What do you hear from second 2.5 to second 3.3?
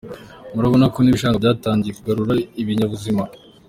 ibinyabuzima.